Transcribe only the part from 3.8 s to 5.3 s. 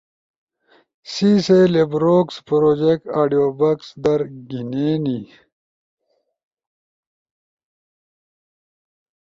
در گھینینی۔